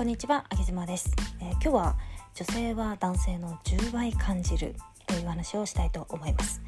[0.00, 1.96] こんにちは、あげずまです、えー今日は
[2.34, 4.74] 女性は男性の10倍感じる
[5.06, 6.62] という話をしたいと思います、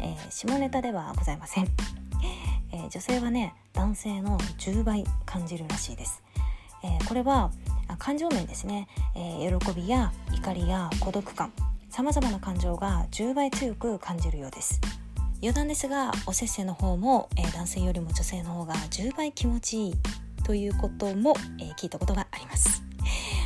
[0.00, 1.66] えー下ネタではございません、
[2.70, 6.22] えー女性はね男性の10倍感じるらしいです、
[6.84, 7.50] えーこれは
[7.98, 8.86] 感情面ですね、
[9.16, 11.52] えー喜びや怒りや孤独感。
[11.90, 14.80] さまざまな感情が10倍強く感じるようです。
[15.40, 19.94] 余談ですがおせっせの方も、えー男性よりも女性の方が10倍気持ちいい
[20.44, 22.37] ということも、えー聞いたことがあり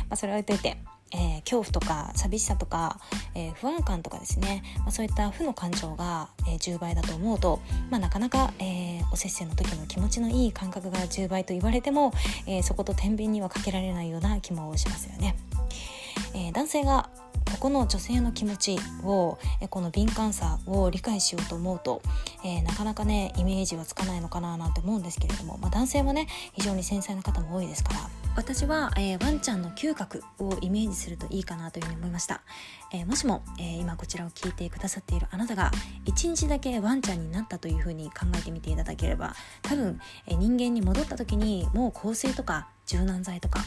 [0.09, 0.13] ま。
[0.13, 0.77] あ、それは置いといて、
[1.11, 2.99] えー恐怖とか寂しさとか、
[3.35, 12.11] えー不安感とかですね、まあ、そういった負の感情が、えー10倍だと思うと、まあ、なかなか、えーおせっせの時の気持ちのいい感覚が10倍と言われても、
[12.47, 15.35] えーそこと天秤にはかけられないような気もしますよね。
[16.33, 17.09] えー男性が
[17.51, 22.01] ここの女性の気持ちを、えーこの敏感さを理解しようと思うと、
[22.43, 32.41] えーなかなかねイメージはつかないのかななんて思うんですけれども、まあ、男性もね非常に繊細な方も多いですから私は、えーワンちゃんの嗅覚をイメージするといいかなというふうに思いました、
[32.91, 35.71] えーもしも、えー今こちらを聞いてくださっているあなたが
[36.05, 43.59] 一日だけワンちゃんになったというふうに考えてみていただければ多分、えー人間に戻った時にもう香水とか柔軟剤とか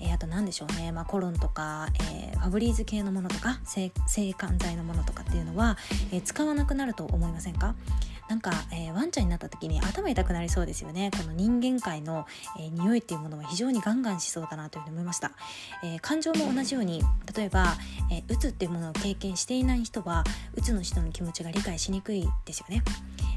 [0.00, 5.76] えーあと何でしょうね、まあ、コロンとか、えーファブリーズ系のものとか制汗剤のものとかっていうのは、
[6.12, 7.74] えー使わなくなると思いませんか？
[8.28, 11.10] なんか、えーワンちゃんになった時に頭痛くなりそうですよね。
[11.16, 12.26] この人間界の、
[12.58, 15.32] えー匂いっていうものは非常にガンガンしそうだなというふうに思いました、
[15.82, 17.02] えー感情も同じように
[17.34, 17.74] 例えば、
[18.12, 20.24] えー、うつっていうものを経験していない人は
[20.54, 22.82] うつの人の気持ちが理解しにくいですよね、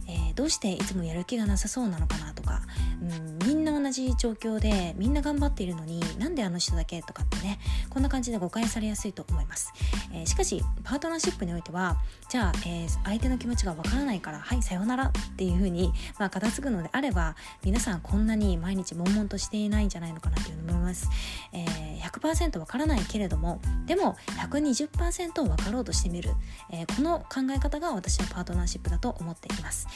[0.07, 2.61] えーどうしていつもやる気がなさそうなのかなとか、
[3.01, 7.59] うん、みんな同じ状況でみんな頑張っているのになんであの人だけとかってね
[7.89, 9.73] こんな感じで誤解されやすいと思います、
[10.13, 11.97] えーしかしパートナーシップにおいては
[12.29, 21.09] じゃあ、えー相手の気持ちがわからないからはいさようならっていうふうに、まあ、片付くのであれば皆さんこんなに毎日悶々としていないんじゃないのかなというふうに思います、
[21.51, 26.31] えー、100%わからないけれどもでも120%分かろうとしてみる、
[26.71, 29.87] えーこの考え方が私のパートナーシップだと思っています、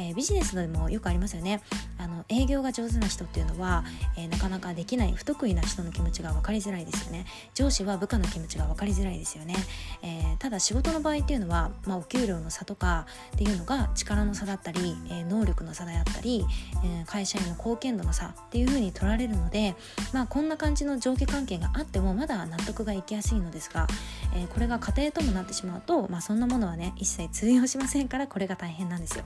[0.00, 1.60] えービジネスでもよくありますよね。
[1.98, 3.84] あの営業が上手な人っていうのは、
[4.16, 7.26] えーなかなかできない不得意な人の気持ちが分かりづらいですよね。
[7.54, 9.54] 上司は部下の気持ちが分かりづらいですよね、
[10.02, 16.46] えーただ仕事の場合っていうのは、まあ、お給料の差とかっていうのが力の差だったり、えー能力の差であったり、
[16.82, 19.74] えー会社への貢献度の差っていうふうに取られるので、
[20.12, 23.86] まあ、こんな感じの上下関係があってもまだ納得がいきやすいのですが、
[24.34, 29.24] えーこれが家庭ともなってしまうと、まあ、そんなものはね一切通用しませんからこれが大変なんですよ。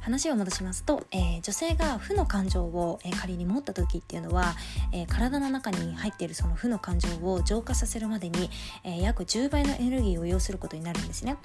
[0.00, 4.54] 話を戻しますと、えー女性が負の感情を、えー仮に持った時っていうのは、
[4.92, 8.50] えー体の中に入っているその負の感情を浄化させるまでに、
[8.84, 11.36] え約10倍のエネルギーを要することになるんですね。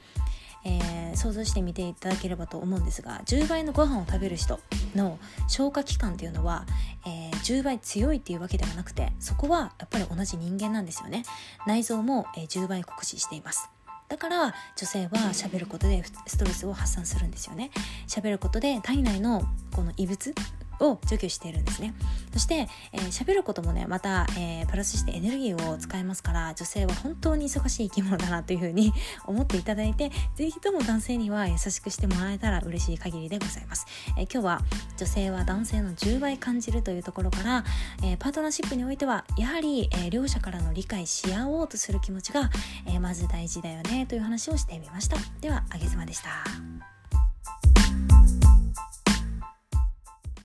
[0.64, 4.60] えー想像してみていただければと思うんですが10倍のご飯を食べる人
[4.96, 5.18] の
[5.48, 6.66] 消化器官っていうのは、
[7.06, 11.24] えー10倍強いっていうわけではなくてそこはやっぱり同じ人間なんですよね
[11.68, 13.70] 内臓も、えー10倍酷使しています
[14.08, 17.72] だから女性は喋ることでストレスを発散するんですよね。
[18.08, 19.44] 喋ることで体内の
[19.74, 20.34] この異物
[20.80, 21.94] を除去しているんですね。
[22.34, 28.94] そしてえー喋、ることもねまた、えープラスしてエネルギーを使いますから女性は本当に忙しい生き物だなというふうに
[29.26, 33.86] 思っていただいてぜひとも男性には優しくしてもらえたら嬉しい限りでございます、
[34.18, 34.62] えー今日は
[34.98, 37.64] 女性は男性の10倍感じるというところから、
[38.04, 42.50] えパートナーシップにおいてはやはり、え両者からの理解し合おうとする気持ちが、
[42.86, 45.18] えまず大事だよねという話をしてみました。
[45.42, 47.05] ではあげずまでした。